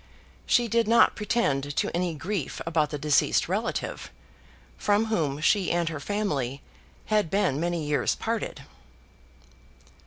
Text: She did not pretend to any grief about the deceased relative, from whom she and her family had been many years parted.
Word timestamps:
She 0.47 0.67
did 0.67 0.87
not 0.87 1.15
pretend 1.15 1.75
to 1.75 1.95
any 1.95 2.15
grief 2.15 2.59
about 2.65 2.89
the 2.89 2.97
deceased 2.97 3.47
relative, 3.47 4.09
from 4.75 5.05
whom 5.05 5.39
she 5.41 5.69
and 5.69 5.89
her 5.89 5.99
family 5.99 6.63
had 7.13 7.29
been 7.29 7.59
many 7.59 7.85
years 7.85 8.15
parted. 8.15 8.63